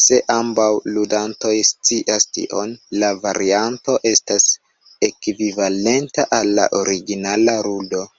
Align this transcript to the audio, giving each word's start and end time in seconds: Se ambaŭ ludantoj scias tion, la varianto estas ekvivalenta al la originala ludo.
Se 0.00 0.16
ambaŭ 0.34 0.66
ludantoj 0.96 1.52
scias 1.70 2.28
tion, 2.38 2.76
la 3.04 3.10
varianto 3.24 3.98
estas 4.14 4.52
ekvivalenta 5.12 6.32
al 6.42 6.56
la 6.62 6.72
originala 6.84 7.60
ludo. 7.72 8.10